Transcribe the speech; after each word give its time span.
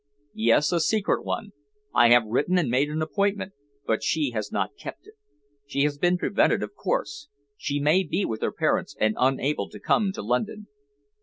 "Yes, 0.33 0.71
a 0.71 0.79
secret 0.79 1.23
one. 1.23 1.51
I 1.93 2.09
have 2.09 2.25
written 2.25 2.57
and 2.57 2.71
made 2.71 2.89
an 2.89 3.03
appointment, 3.03 3.53
but 3.85 4.01
she 4.01 4.31
has 4.31 4.51
not 4.51 4.75
kept 4.75 5.05
it. 5.05 5.13
She 5.67 5.83
has 5.83 5.99
been 5.99 6.17
prevented, 6.17 6.63
of 6.63 6.73
course. 6.73 7.29
She 7.55 7.79
may 7.79 8.01
be 8.03 8.25
with 8.25 8.41
her 8.41 8.51
parents, 8.51 8.95
and 8.99 9.13
unable 9.19 9.69
to 9.69 9.79
come 9.79 10.11
to 10.13 10.23
London." 10.23 10.65